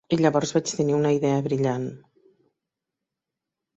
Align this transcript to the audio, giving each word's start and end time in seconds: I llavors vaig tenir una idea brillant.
I 0.15 0.17
llavors 0.19 0.53
vaig 0.55 0.71
tenir 0.77 0.95
una 1.01 1.11
idea 1.17 1.43
brillant. 1.49 1.85